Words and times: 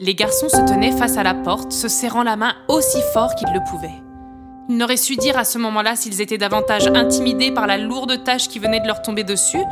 Les 0.00 0.14
garçons 0.16 0.48
se 0.48 0.56
tenaient 0.66 0.96
face 0.96 1.16
à 1.16 1.22
la 1.22 1.34
porte, 1.34 1.70
se 1.70 1.86
serrant 1.86 2.24
la 2.24 2.34
main 2.34 2.54
aussi 2.68 2.98
fort 3.12 3.34
qu'ils 3.36 3.52
le 3.52 3.60
pouvaient. 3.70 4.02
Ils 4.68 4.76
n'auraient 4.76 4.96
su 4.96 5.14
dire 5.16 5.38
à 5.38 5.44
ce 5.44 5.58
moment-là 5.58 5.94
s'ils 5.94 6.20
étaient 6.20 6.38
davantage 6.38 6.88
intimidés 6.88 7.52
par 7.52 7.66
la 7.68 7.78
lourde 7.78 8.24
tâche 8.24 8.48
qui 8.48 8.58
venait 8.58 8.80
de 8.80 8.86
leur 8.88 9.02
tomber 9.02 9.22
dessus, 9.22 9.62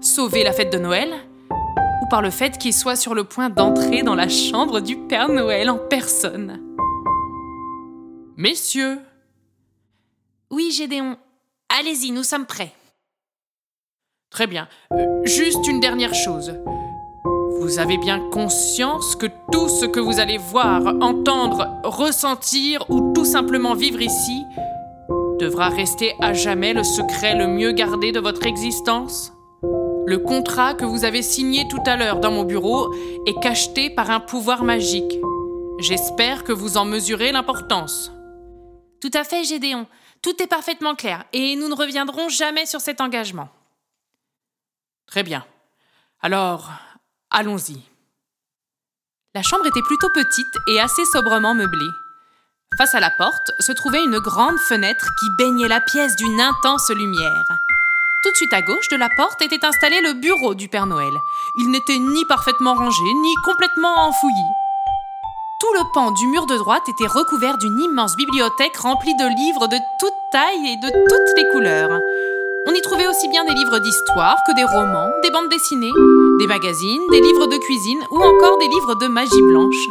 sauver 0.00 0.44
la 0.44 0.52
fête 0.52 0.72
de 0.72 0.78
Noël, 0.78 1.12
ou 1.50 2.08
par 2.10 2.22
le 2.22 2.30
fait 2.30 2.58
qu'ils 2.58 2.74
soient 2.74 2.96
sur 2.96 3.14
le 3.14 3.24
point 3.24 3.50
d'entrer 3.50 4.02
dans 4.02 4.14
la 4.14 4.28
chambre 4.28 4.80
du 4.80 4.96
Père 4.96 5.28
Noël 5.28 5.68
en 5.68 5.78
personne. 5.78 6.60
Messieurs 8.36 9.00
Oui, 10.50 10.70
Gédéon. 10.70 11.16
Allez-y, 11.80 12.12
nous 12.12 12.22
sommes 12.22 12.46
prêts. 12.46 12.72
Très 14.30 14.46
bien. 14.46 14.68
Euh, 14.92 15.24
juste 15.24 15.66
une 15.66 15.80
dernière 15.80 16.14
chose. 16.14 16.54
Vous 17.62 17.78
avez 17.78 17.96
bien 17.96 18.18
conscience 18.30 19.14
que 19.14 19.28
tout 19.52 19.68
ce 19.68 19.86
que 19.86 20.00
vous 20.00 20.18
allez 20.18 20.36
voir, 20.36 20.84
entendre, 21.00 21.80
ressentir 21.84 22.84
ou 22.90 23.12
tout 23.12 23.24
simplement 23.24 23.74
vivre 23.74 24.02
ici 24.02 24.42
devra 25.38 25.68
rester 25.68 26.12
à 26.20 26.32
jamais 26.32 26.72
le 26.74 26.82
secret 26.82 27.36
le 27.36 27.46
mieux 27.46 27.70
gardé 27.70 28.10
de 28.10 28.18
votre 28.18 28.48
existence? 28.48 29.32
Le 29.62 30.18
contrat 30.18 30.74
que 30.74 30.84
vous 30.84 31.04
avez 31.04 31.22
signé 31.22 31.68
tout 31.68 31.82
à 31.86 31.96
l'heure 31.96 32.18
dans 32.18 32.32
mon 32.32 32.42
bureau 32.42 32.92
est 33.26 33.40
cacheté 33.40 33.90
par 33.90 34.10
un 34.10 34.18
pouvoir 34.18 34.64
magique. 34.64 35.20
J'espère 35.78 36.42
que 36.42 36.52
vous 36.52 36.76
en 36.76 36.84
mesurez 36.84 37.30
l'importance. 37.30 38.10
Tout 39.00 39.12
à 39.14 39.22
fait, 39.22 39.44
Gédéon. 39.44 39.86
Tout 40.20 40.42
est 40.42 40.48
parfaitement 40.48 40.96
clair 40.96 41.26
et 41.32 41.54
nous 41.54 41.68
ne 41.68 41.76
reviendrons 41.76 42.28
jamais 42.28 42.66
sur 42.66 42.80
cet 42.80 43.00
engagement. 43.00 43.50
Très 45.06 45.22
bien. 45.22 45.44
Alors, 46.22 46.68
Allons-y. 47.34 47.80
La 49.34 49.40
chambre 49.40 49.64
était 49.64 49.80
plutôt 49.80 50.10
petite 50.10 50.54
et 50.66 50.78
assez 50.78 51.06
sobrement 51.06 51.54
meublée. 51.54 51.90
Face 52.76 52.94
à 52.94 53.00
la 53.00 53.10
porte 53.10 53.52
se 53.58 53.72
trouvait 53.72 54.04
une 54.04 54.18
grande 54.18 54.58
fenêtre 54.58 55.14
qui 55.18 55.30
baignait 55.30 55.68
la 55.68 55.80
pièce 55.80 56.14
d'une 56.14 56.42
intense 56.42 56.90
lumière. 56.90 57.46
Tout 58.22 58.32
de 58.32 58.36
suite 58.36 58.52
à 58.52 58.60
gauche 58.60 58.88
de 58.88 58.96
la 58.96 59.08
porte 59.08 59.40
était 59.40 59.64
installé 59.64 60.02
le 60.02 60.12
bureau 60.12 60.54
du 60.54 60.68
Père 60.68 60.84
Noël. 60.84 61.22
Il 61.56 61.70
n'était 61.70 61.98
ni 61.98 62.26
parfaitement 62.26 62.74
rangé, 62.74 63.02
ni 63.02 63.34
complètement 63.36 64.06
enfoui. 64.06 64.34
Tout 65.58 65.72
le 65.72 65.90
pan 65.90 66.10
du 66.10 66.26
mur 66.26 66.44
de 66.44 66.58
droite 66.58 66.90
était 66.90 67.06
recouvert 67.06 67.56
d'une 67.56 67.80
immense 67.80 68.14
bibliothèque 68.14 68.76
remplie 68.76 69.14
de 69.14 69.26
livres 69.26 69.68
de 69.68 69.78
toutes 69.98 70.12
tailles 70.30 70.68
et 70.68 70.76
de 70.76 70.88
toutes 71.08 71.36
les 71.38 71.48
couleurs. 71.48 71.98
On 72.64 72.74
y 72.74 72.80
trouvait 72.80 73.08
aussi 73.08 73.28
bien 73.28 73.44
des 73.44 73.54
livres 73.54 73.80
d'histoire 73.80 74.38
que 74.46 74.54
des 74.54 74.62
romans, 74.62 75.10
des 75.22 75.30
bandes 75.30 75.48
dessinées, 75.48 75.90
des 76.38 76.46
magazines, 76.46 77.02
des 77.10 77.20
livres 77.20 77.48
de 77.48 77.56
cuisine 77.56 77.98
ou 78.10 78.16
encore 78.16 78.58
des 78.58 78.68
livres 78.68 78.94
de 78.94 79.08
magie 79.08 79.42
blanche. 79.42 79.88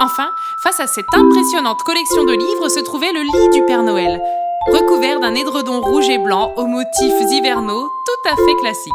Enfin, 0.00 0.30
face 0.62 0.78
à 0.78 0.86
cette 0.86 1.12
impressionnante 1.12 1.82
collection 1.82 2.24
de 2.24 2.32
livres 2.32 2.68
se 2.68 2.78
trouvait 2.80 3.12
le 3.12 3.22
lit 3.22 3.48
du 3.52 3.64
Père 3.64 3.82
Noël, 3.82 4.20
recouvert 4.68 5.18
d'un 5.18 5.34
édredon 5.34 5.80
rouge 5.80 6.08
et 6.08 6.18
blanc 6.18 6.52
aux 6.56 6.66
motifs 6.66 7.30
hivernaux 7.32 7.88
tout 8.06 8.30
à 8.30 8.36
fait 8.36 8.56
classiques. 8.60 8.92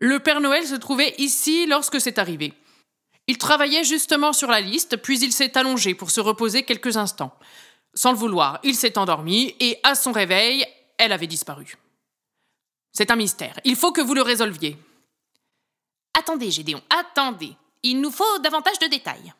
Le 0.00 0.18
Père 0.18 0.42
Noël 0.42 0.66
se 0.66 0.74
trouvait 0.74 1.14
ici 1.16 1.66
lorsque 1.66 2.00
c'est 2.02 2.18
arrivé. 2.18 2.52
Il 3.28 3.38
travaillait 3.38 3.84
justement 3.84 4.34
sur 4.34 4.50
la 4.50 4.60
liste, 4.60 4.98
puis 4.98 5.18
il 5.20 5.32
s'est 5.32 5.56
allongé 5.56 5.94
pour 5.94 6.10
se 6.10 6.20
reposer 6.20 6.64
quelques 6.64 6.98
instants. 6.98 7.32
Sans 7.94 8.12
le 8.12 8.18
vouloir, 8.18 8.58
il 8.62 8.74
s'est 8.74 8.98
endormi 8.98 9.54
et 9.60 9.78
à 9.82 9.94
son 9.94 10.12
réveil, 10.12 10.66
elle 10.98 11.12
avait 11.12 11.26
disparu. 11.26 11.76
C'est 12.92 13.10
un 13.10 13.16
mystère. 13.16 13.58
Il 13.64 13.76
faut 13.76 13.92
que 13.92 14.00
vous 14.00 14.14
le 14.14 14.22
résolviez. 14.22 14.76
Attendez, 16.18 16.50
Gédéon, 16.50 16.80
attendez. 16.90 17.52
Il 17.82 18.00
nous 18.00 18.10
faut 18.10 18.38
davantage 18.38 18.78
de 18.78 18.86
détails. 18.86 19.32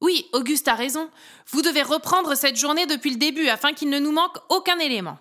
Oui, 0.00 0.26
Auguste 0.32 0.68
a 0.68 0.74
raison. 0.74 1.10
Vous 1.48 1.62
devez 1.62 1.82
reprendre 1.82 2.34
cette 2.34 2.56
journée 2.56 2.86
depuis 2.86 3.10
le 3.10 3.16
début 3.16 3.48
afin 3.48 3.72
qu'il 3.72 3.88
ne 3.88 3.98
nous 3.98 4.12
manque 4.12 4.36
aucun 4.50 4.78
élément. 4.78 5.18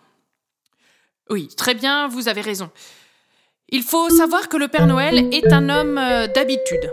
Oui, 1.30 1.48
très 1.56 1.74
bien, 1.74 2.08
vous 2.08 2.28
avez 2.28 2.42
raison. 2.42 2.70
Il 3.70 3.82
faut 3.82 4.10
savoir 4.10 4.48
que 4.48 4.58
le 4.58 4.68
Père 4.68 4.86
Noël 4.86 5.34
est 5.34 5.52
un 5.52 5.70
homme 5.70 5.98
euh, 5.98 6.28
d'habitude. 6.28 6.92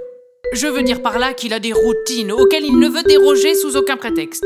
Je 0.52 0.66
veux 0.66 0.82
dire 0.82 1.02
par 1.02 1.18
là 1.18 1.34
qu'il 1.34 1.52
a 1.52 1.60
des 1.60 1.72
routines 1.72 2.32
auxquelles 2.32 2.64
il 2.64 2.78
ne 2.78 2.88
veut 2.88 3.02
déroger 3.02 3.54
sous 3.54 3.76
aucun 3.76 3.96
prétexte. 3.96 4.44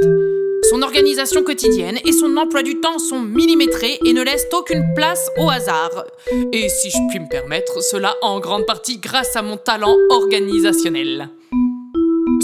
Son 0.70 0.82
organisation 0.82 1.44
quotidienne 1.44 1.98
et 2.04 2.12
son 2.12 2.36
emploi 2.36 2.62
du 2.62 2.80
temps 2.80 2.98
sont 2.98 3.20
millimétrés 3.20 3.98
et 4.04 4.12
ne 4.12 4.22
laissent 4.22 4.48
aucune 4.52 4.94
place 4.94 5.30
au 5.38 5.48
hasard. 5.48 6.04
Et 6.52 6.68
si 6.68 6.90
je 6.90 6.98
puis 7.08 7.20
me 7.20 7.28
permettre, 7.28 7.80
cela 7.82 8.14
en 8.22 8.40
grande 8.40 8.66
partie 8.66 8.98
grâce 8.98 9.36
à 9.36 9.42
mon 9.42 9.56
talent 9.56 9.96
organisationnel. 10.10 11.30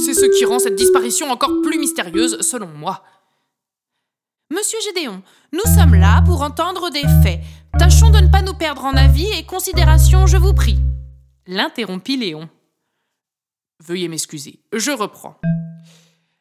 C'est 0.05 0.15
ce 0.15 0.27
qui 0.27 0.45
rend 0.45 0.61
cette 0.61 0.77
disparition 0.77 1.31
encore 1.31 1.63
plus 1.63 1.79
mystérieuse 1.79 2.41
selon 2.43 2.69
moi. 2.69 3.03
Monsieur 4.53 4.79
Gédéon, 4.85 5.23
nous 5.53 5.75
sommes 5.75 5.95
là 5.95 6.23
pour 6.25 6.43
entendre 6.43 6.91
des 6.91 7.05
faits. 7.23 7.41
Tâchons 7.79 8.11
de 8.11 8.19
ne 8.19 8.31
pas 8.31 8.43
nous 8.43 8.55
perdre 8.55 8.85
en 8.85 8.95
avis 8.95 9.31
et 9.37 9.45
considération, 9.45 10.27
je 10.27 10.37
vous 10.37 10.55
prie. 10.55 10.79
L'interrompit 11.47 12.17
Léon. 12.17 12.49
Veuillez 13.85 14.09
m'excuser, 14.09 14.61
je 14.73 14.93
reprends. 14.93 15.41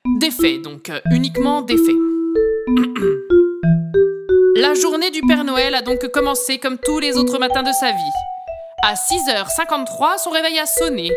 Des 0.06 0.32
faits, 0.32 0.62
donc, 0.64 0.90
euh, 0.90 1.00
uniquement 1.12 1.62
des 1.62 1.78
faits. 1.78 1.96
La 4.56 4.74
journée 4.74 5.12
du 5.12 5.22
Père 5.28 5.44
Noël 5.44 5.76
a 5.76 5.82
donc 5.84 6.08
commencé 6.08 6.58
comme 6.58 6.78
tous 6.80 7.00
les 7.00 7.18
autres 7.18 7.38
matins 7.38 7.62
de 7.62 7.72
sa 7.72 7.92
vie. 7.92 7.98
À 8.84 8.96
6h53, 8.96 10.18
son 10.24 10.32
réveil 10.32 10.58
a 10.58 10.66
sonné. 10.66 11.12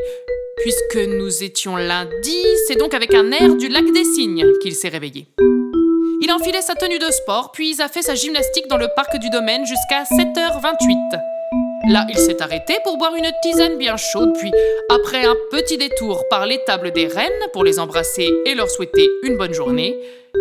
Puisque 0.59 1.09
nous 1.09 1.43
étions 1.43 1.77
lundi, 1.77 2.37
c'est 2.67 2.77
donc 2.77 2.93
avec 2.93 3.15
un 3.15 3.33
air 3.33 3.57
du 3.57 3.69
lac 3.69 3.91
des 3.93 4.05
cygnes 4.05 4.47
qu'il 4.63 4.75
s'est 4.75 4.89
réveillé. 4.89 5.29
Il 6.21 6.31
enfilait 6.31 6.63
sa 6.63 6.75
tenue 6.75 6.99
de 6.99 7.11
sport, 7.11 7.53
puis 7.53 7.81
a 7.81 7.89
fait 7.89 8.03
sa 8.03 8.15
gymnastique 8.15 8.69
dans 8.69 8.77
le 8.79 8.89
parc 8.95 9.19
du 9.19 9.31
domaine 9.31 9.65
jusqu'à 9.67 10.03
7h28. 10.05 11.34
Là, 11.87 12.07
il 12.09 12.17
s'est 12.17 12.41
arrêté 12.41 12.79
pour 12.83 12.97
boire 12.97 13.15
une 13.15 13.31
tisane 13.43 13.77
bien 13.77 13.97
chaude, 13.99 14.33
puis, 14.39 14.51
après 14.89 15.27
un 15.27 15.35
petit 15.51 15.77
détour 15.77 16.25
par 16.31 16.47
l'étable 16.47 16.93
des 16.93 17.07
reines 17.07 17.31
pour 17.53 17.63
les 17.63 17.79
embrasser 17.79 18.31
et 18.47 18.55
leur 18.55 18.71
souhaiter 18.71 19.07
une 19.23 19.37
bonne 19.37 19.53
journée, 19.53 19.95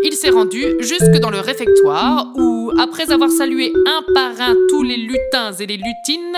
il 0.03 0.13
s'est 0.13 0.29
rendu 0.29 0.63
jusque 0.79 1.19
dans 1.19 1.29
le 1.29 1.41
réfectoire 1.41 2.27
où, 2.35 2.71
après 2.79 3.11
avoir 3.11 3.29
salué 3.29 3.73
un 3.87 4.13
par 4.13 4.39
un 4.39 4.55
tous 4.69 4.83
les 4.83 4.95
lutins 4.95 5.51
et 5.59 5.65
les 5.65 5.77
lutines, 5.77 6.37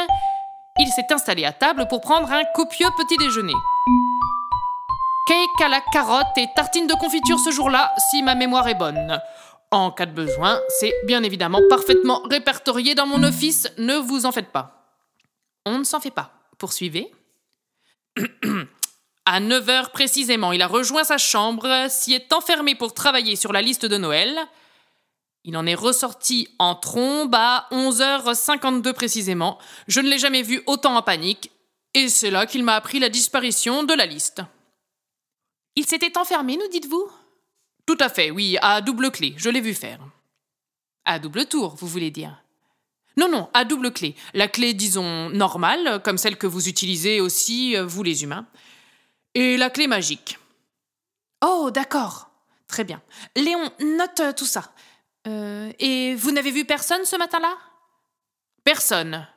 il 0.79 0.87
s'est 0.87 1.13
installé 1.13 1.45
à 1.45 1.51
table 1.51 1.85
pour 1.87 2.01
prendre 2.01 2.31
un 2.31 2.43
copieux 2.55 2.87
petit 2.97 3.17
déjeuner. 3.17 3.53
Cake 5.27 5.65
à 5.65 5.69
la 5.69 5.81
carotte 5.93 6.37
et 6.37 6.47
tartine 6.55 6.87
de 6.87 6.93
confiture 6.93 7.39
ce 7.39 7.51
jour-là, 7.51 7.93
si 8.09 8.23
ma 8.23 8.33
mémoire 8.33 8.67
est 8.67 8.75
bonne. 8.75 9.19
En 9.69 9.91
cas 9.91 10.07
de 10.07 10.11
besoin, 10.11 10.59
c'est 10.79 10.93
bien 11.05 11.21
évidemment 11.21 11.61
parfaitement 11.69 12.21
répertorié 12.29 12.95
dans 12.95 13.05
mon 13.05 13.23
office, 13.23 13.71
ne 13.77 13.95
vous 13.95 14.25
en 14.25 14.31
faites 14.31 14.51
pas. 14.51 14.84
On 15.65 15.79
ne 15.79 15.83
s'en 15.83 15.99
fait 15.99 16.11
pas. 16.11 16.31
Poursuivez. 16.57 17.11
à 19.25 19.39
9 19.39 19.69
heures 19.69 19.91
précisément, 19.91 20.51
il 20.51 20.61
a 20.61 20.67
rejoint 20.67 21.03
sa 21.03 21.17
chambre, 21.17 21.87
s'y 21.89 22.13
est 22.13 22.31
enfermé 22.31 22.75
pour 22.75 22.93
travailler 22.93 23.35
sur 23.35 23.51
la 23.51 23.61
liste 23.61 23.85
de 23.85 23.97
Noël. 23.97 24.37
Il 25.43 25.57
en 25.57 25.65
est 25.65 25.75
ressorti 25.75 26.47
en 26.59 26.75
trombe 26.75 27.35
à 27.35 27.67
11h52 27.71 28.93
précisément. 28.93 29.59
Je 29.87 29.99
ne 29.99 30.09
l'ai 30.09 30.17
jamais 30.17 30.41
vu 30.41 30.63
autant 30.65 30.95
en 30.95 31.01
panique. 31.01 31.51
Et 31.93 32.09
c'est 32.09 32.31
là 32.31 32.45
qu'il 32.45 32.63
m'a 32.63 32.75
appris 32.75 32.99
la 32.99 33.09
disparition 33.09 33.83
de 33.83 33.93
la 33.93 34.05
liste. 34.05 34.41
Il 35.75 35.85
s'était 35.85 36.17
enfermé, 36.17 36.57
nous 36.57 36.67
dites-vous? 36.67 37.09
Tout 37.85 37.97
à 37.99 38.09
fait, 38.09 38.31
oui, 38.31 38.57
à 38.61 38.81
double 38.81 39.11
clé. 39.11 39.33
Je 39.37 39.49
l'ai 39.49 39.61
vu 39.61 39.73
faire. 39.73 39.99
À 41.05 41.19
double 41.19 41.45
tour, 41.45 41.75
vous 41.75 41.87
voulez 41.87 42.11
dire 42.11 42.41
non, 43.17 43.29
non, 43.29 43.49
à 43.53 43.63
double 43.63 43.91
clé. 43.91 44.15
La 44.33 44.47
clé, 44.47 44.73
disons, 44.73 45.29
normale, 45.29 46.01
comme 46.03 46.17
celle 46.17 46.37
que 46.37 46.47
vous 46.47 46.67
utilisez 46.67 47.21
aussi, 47.21 47.75
euh, 47.75 47.85
vous 47.85 48.03
les 48.03 48.23
humains. 48.23 48.45
Et 49.33 49.57
la 49.57 49.69
clé 49.69 49.87
magique. 49.87 50.37
Oh, 51.43 51.71
d'accord. 51.71 52.29
Très 52.67 52.83
bien. 52.83 53.01
Léon, 53.35 53.71
note 53.79 54.19
euh, 54.19 54.33
tout 54.33 54.45
ça. 54.45 54.71
Euh, 55.27 55.71
et 55.79 56.15
vous 56.15 56.31
n'avez 56.31 56.51
vu 56.51 56.65
personne 56.65 57.05
ce 57.05 57.15
matin-là? 57.15 57.55
Personne. 58.63 59.27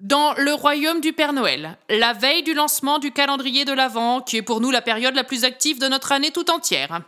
Dans 0.00 0.34
le 0.34 0.52
royaume 0.52 1.00
du 1.00 1.12
Père 1.12 1.32
Noël, 1.32 1.78
la 1.88 2.12
veille 2.12 2.42
du 2.42 2.54
lancement 2.54 2.98
du 2.98 3.12
calendrier 3.12 3.64
de 3.64 3.72
l'Avent, 3.72 4.20
qui 4.20 4.36
est 4.36 4.42
pour 4.42 4.60
nous 4.60 4.70
la 4.70 4.82
période 4.82 5.14
la 5.14 5.24
plus 5.24 5.44
active 5.44 5.78
de 5.78 5.88
notre 5.88 6.12
année 6.12 6.30
tout 6.30 6.50
entière. 6.50 7.00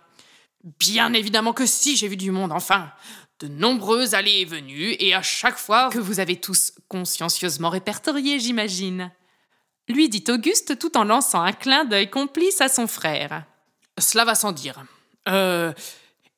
Bien 0.78 1.12
évidemment 1.12 1.52
que 1.52 1.66
si, 1.66 1.96
j'ai 1.96 2.08
vu 2.08 2.16
du 2.16 2.30
monde, 2.30 2.52
enfin. 2.52 2.90
De 3.40 3.46
nombreuses 3.46 4.14
allées 4.14 4.40
et 4.40 4.44
venues, 4.44 4.96
et 4.98 5.14
à 5.14 5.22
chaque 5.22 5.58
fois 5.58 5.90
que 5.90 6.00
vous 6.00 6.18
avez 6.18 6.36
tous 6.36 6.72
consciencieusement 6.88 7.70
répertorié, 7.70 8.40
j'imagine. 8.40 9.12
Lui 9.88 10.08
dit 10.08 10.24
Auguste 10.28 10.78
tout 10.78 10.96
en 10.96 11.04
lançant 11.04 11.42
un 11.42 11.52
clin 11.52 11.84
d'œil 11.84 12.10
complice 12.10 12.60
à 12.60 12.68
son 12.68 12.88
frère. 12.88 13.44
Cela 13.96 14.24
va 14.24 14.34
sans 14.34 14.50
dire. 14.50 14.82
Euh, 15.28 15.72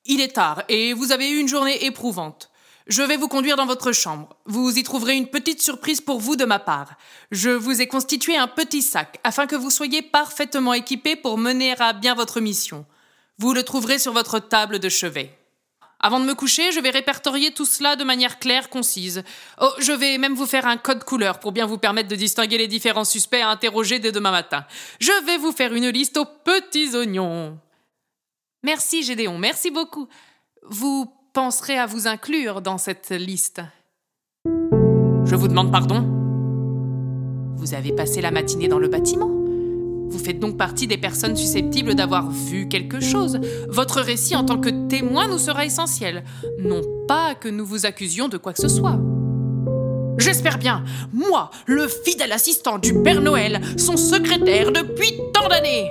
il 0.05 0.21
est 0.21 0.35
tard, 0.35 0.63
et 0.69 0.93
vous 0.93 1.11
avez 1.11 1.31
eu 1.31 1.39
une 1.39 1.49
journée 1.49 1.87
éprouvante. 1.87 2.51
Je 2.87 3.03
vais 3.03 3.17
vous 3.17 3.29
conduire 3.29 3.57
dans 3.57 3.67
votre 3.67 3.93
chambre. 3.93 4.37
Vous 4.45 4.77
y 4.77 4.83
trouverez 4.83 5.17
une 5.17 5.29
petite 5.29 5.63
surprise 5.63 6.03
pour 6.03 6.21
vous 6.21 6.37
de 6.37 6.45
ma 6.45 6.59
part. 6.59 6.97
Je 7.31 7.51
vous 7.51 7.81
ai 7.81 7.87
constitué 7.87 8.37
un 8.37 8.49
petit 8.49 8.83
sac 8.83 9.21
afin 9.25 9.47
que 9.47 9.57
vous 9.57 9.71
soyez 9.71 10.03
parfaitement 10.03 10.75
équipé 10.75 11.17
pour 11.17 11.39
mener 11.39 11.75
à 11.79 11.95
bien 11.95 12.15
votre 12.15 12.41
mission. 12.41 12.85
Vous 13.39 13.55
le 13.55 13.63
trouverez 13.63 13.99
sur 13.99 14.13
votre 14.13 14.39
table 14.39 14.81
de 14.81 14.89
chevet. 14.89 15.40
Avant 16.03 16.19
de 16.19 16.25
me 16.25 16.35
coucher, 16.35 16.73
je 16.73 16.81
vais 16.81 16.91
répertorier 16.91 17.53
tout 17.53 17.67
cela 17.67 17.95
de 17.95 18.05
manière 18.05 18.39
claire, 18.39 18.71
concise. 18.71 19.23
Oh, 19.61 19.71
je 19.79 19.93
vais 19.93 20.17
même 20.17 20.35
vous 20.35 20.47
faire 20.47 20.67
un 20.67 20.79
code 20.79 21.05
couleur 21.05 21.39
pour 21.41 21.53
bien 21.53 21.67
vous 21.67 21.77
permettre 21.77 22.09
de 22.09 22.17
distinguer 22.17 22.57
les 22.57 22.69
différents 22.69 23.05
suspects 23.05 23.43
à 23.43 23.51
interroger 23.51 23.99
dès 23.99 24.13
demain 24.13 24.31
matin. 24.31 24.65
Je 24.99 25.13
vais 25.27 25.37
vous 25.37 25.53
faire 25.53 25.75
une 25.75 25.89
liste 25.89 26.17
aux 26.17 26.25
petits 26.25 26.97
oignons. 26.97 27.59
Merci 28.63 29.03
Gédéon, 29.03 29.39
merci 29.39 29.71
beaucoup. 29.71 30.09
Vous 30.63 31.13
penserez 31.33 31.79
à 31.79 31.87
vous 31.87 32.07
inclure 32.09 32.63
dans 32.63 32.79
cette 32.79 33.11
liste. 33.11 33.61
Je 34.47 35.37
vous 35.37 35.49
demande 35.49 35.71
pardon 35.71 36.01
Vous 37.57 37.75
avez 37.75 37.93
passé 37.93 38.21
la 38.21 38.31
matinée 38.31 38.69
dans 38.69 38.79
le 38.79 38.89
bâtiment? 38.89 39.40
Vous 40.11 40.19
faites 40.19 40.41
donc 40.41 40.57
partie 40.57 40.87
des 40.87 40.99
personnes 40.99 41.37
susceptibles 41.37 41.95
d'avoir 41.95 42.31
vu 42.31 42.69
quelque 42.69 43.01
chose. 43.01 43.41
Votre 43.69 44.01
récit 44.01 44.37
en 44.37 44.45
tant 44.45 44.59
que 44.59 44.89
témoin 44.89 45.29
nous 45.29 45.39
sera 45.39 45.65
essentiel. 45.65 46.25
Non 46.59 46.83
pas 47.07 47.35
que 47.35 47.49
nous 47.49 47.65
vous 47.65 47.87
accusions 47.87 48.29
de 48.29 48.37
quoi 48.37 48.53
que 48.53 48.61
ce 48.61 48.69
soit. 48.69 48.99
J'espère 50.19 50.59
bien, 50.59 50.85
moi, 51.13 51.51
le 51.67 51.89
fidèle 51.89 52.33
assistant 52.33 52.79
du 52.79 53.03
Père 53.03 53.23
Noël, 53.23 53.61
son 53.79 53.97
secrétaire 53.97 54.71
depuis 54.71 55.15
tant 55.33 55.49
d'années. 55.49 55.91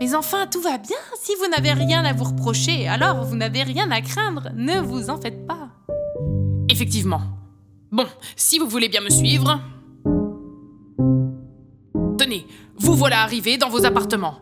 Mais 0.00 0.14
enfin, 0.14 0.46
tout 0.46 0.60
va 0.60 0.78
bien. 0.78 0.96
Si 1.20 1.32
vous 1.34 1.48
n'avez 1.48 1.72
rien 1.72 2.04
à 2.04 2.12
vous 2.12 2.24
reprocher, 2.24 2.86
alors 2.86 3.24
vous 3.24 3.36
n'avez 3.36 3.62
rien 3.62 3.90
à 3.90 4.00
craindre. 4.00 4.50
Ne 4.54 4.80
vous 4.80 5.10
en 5.10 5.20
faites 5.20 5.46
pas. 5.46 5.68
Effectivement. 6.68 7.22
Bon, 7.90 8.06
si 8.36 8.58
vous 8.58 8.68
voulez 8.68 8.88
bien 8.88 9.00
me 9.00 9.10
suivre. 9.10 9.60
Tenez, 12.16 12.46
vous 12.80 12.94
voilà 12.94 13.22
arrivé 13.22 13.58
dans 13.58 13.68
vos 13.68 13.84
appartements. 13.84 14.38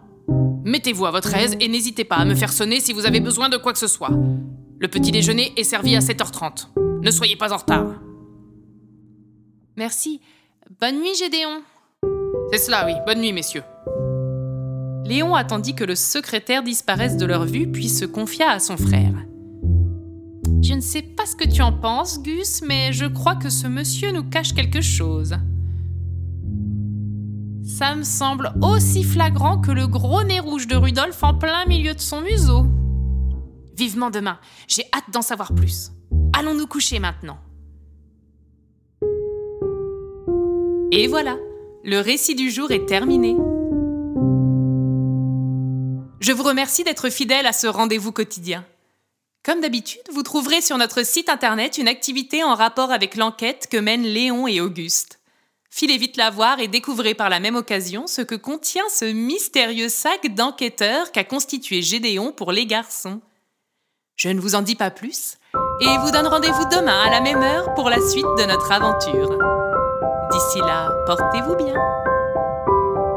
Mettez-vous 0.65 1.07
à 1.07 1.11
votre 1.11 1.35
aise 1.35 1.57
et 1.61 1.67
n'hésitez 1.67 2.05
pas 2.05 2.17
à 2.17 2.25
me 2.25 2.37
faire 2.37 2.53
sonner 2.53 2.79
si 2.79 2.93
vous 2.93 3.05
avez 3.05 3.21
besoin 3.21 3.49
de 3.49 3.57
quoi 3.57 3.73
que 3.73 3.79
ce 3.79 3.89
soit. 3.89 4.13
Le 4.79 4.87
petit 4.87 5.11
déjeuner 5.11 5.53
est 5.57 5.65
servi 5.65 5.97
à 5.97 5.99
7h30. 5.99 6.69
Ne 7.03 7.11
soyez 7.11 7.35
pas 7.35 7.53
en 7.53 7.57
retard. 7.57 8.01
Merci. 9.77 10.21
Bonne 10.81 11.01
nuit, 11.01 11.15
Gédéon. 11.19 11.63
C'est 12.53 12.59
cela, 12.59 12.87
oui. 12.87 12.93
Bonne 13.07 13.21
nuit, 13.21 13.33
messieurs. 13.33 13.65
Léon 15.05 15.35
attendit 15.35 15.75
que 15.75 15.85
le 15.85 15.97
secrétaire 15.97 16.63
disparaisse 16.63 17.17
de 17.17 17.27
leur 17.27 17.45
vue, 17.45 17.67
puis 17.67 17.89
se 17.89 18.05
confia 18.05 18.51
à 18.51 18.61
son 18.61 18.77
frère. 18.77 19.15
Je 20.63 20.75
ne 20.75 20.81
sais 20.81 21.03
pas 21.03 21.27
ce 21.27 21.35
que 21.35 21.49
tu 21.49 21.63
en 21.63 21.73
penses, 21.73 22.23
Gus, 22.23 22.63
mais 22.63 22.93
je 22.93 23.07
crois 23.07 23.35
que 23.35 23.51
ce 23.51 23.67
monsieur 23.67 24.13
nous 24.13 24.25
cache 24.25 24.55
quelque 24.55 24.81
chose. 24.81 25.35
Ça 27.79 27.95
me 27.95 28.03
semble 28.03 28.53
aussi 28.61 29.05
flagrant 29.05 29.61
que 29.61 29.71
le 29.71 29.87
gros 29.87 30.25
nez 30.25 30.41
rouge 30.41 30.67
de 30.67 30.75
Rudolf 30.75 31.23
en 31.23 31.33
plein 31.33 31.65
milieu 31.67 31.95
de 31.95 32.01
son 32.01 32.23
museau. 32.23 32.67
Vivement 33.77 34.11
demain, 34.11 34.41
j'ai 34.67 34.83
hâte 34.93 35.09
d'en 35.13 35.23
savoir 35.23 35.55
plus. 35.55 35.93
Allons 36.37 36.55
nous 36.55 36.67
coucher 36.67 36.99
maintenant. 36.99 37.39
Et 40.91 41.07
voilà, 41.07 41.37
le 41.85 42.01
récit 42.01 42.35
du 42.35 42.51
jour 42.51 42.73
est 42.73 42.85
terminé. 42.85 43.37
Je 46.19 46.33
vous 46.33 46.43
remercie 46.43 46.83
d'être 46.83 47.11
fidèle 47.11 47.47
à 47.47 47.53
ce 47.53 47.69
rendez-vous 47.69 48.11
quotidien. 48.11 48.65
Comme 49.45 49.61
d'habitude, 49.61 50.03
vous 50.13 50.25
trouverez 50.25 50.63
sur 50.63 50.79
notre 50.79 51.07
site 51.07 51.29
internet 51.29 51.79
une 51.79 51.87
activité 51.87 52.43
en 52.43 52.57
rapport 52.57 52.91
avec 52.91 53.15
l'enquête 53.15 53.69
que 53.71 53.77
mènent 53.77 54.03
Léon 54.03 54.49
et 54.49 54.61
Auguste. 54.61 55.18
Filez 55.79 55.97
vite 55.97 56.17
la 56.17 56.31
voir 56.31 56.59
et 56.59 56.67
découvrez 56.67 57.15
par 57.15 57.29
la 57.29 57.39
même 57.39 57.55
occasion 57.55 58.09
ce 58.09 58.21
que 58.21 58.35
contient 58.35 58.89
ce 58.93 59.05
mystérieux 59.05 59.89
sac 59.89 60.35
d'enquêteur 60.35 61.13
qu'a 61.13 61.23
constitué 61.23 61.83
Gédéon 61.83 62.33
pour 62.33 62.51
les 62.51 62.67
garçons. 62.67 63.21
Je 64.17 64.29
ne 64.29 64.41
vous 64.41 64.57
en 64.57 64.63
dis 64.63 64.75
pas 64.75 64.91
plus 64.91 65.39
et 65.81 65.99
vous 65.99 66.11
donne 66.11 66.27
rendez-vous 66.27 66.65
demain 66.65 67.01
à 67.07 67.11
la 67.11 67.21
même 67.21 67.45
heure 67.45 67.75
pour 67.75 67.91
la 67.91 68.01
suite 68.01 68.25
de 68.25 68.45
notre 68.47 68.73
aventure. 68.73 69.39
D'ici 70.33 70.59
là, 70.59 70.91
portez-vous 71.07 71.55
bien. 71.55 71.77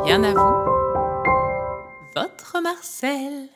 Bien 0.05 0.23
à 0.23 0.31
vous. 0.31 0.65
Votre 2.15 2.61
Marcel. 2.61 3.49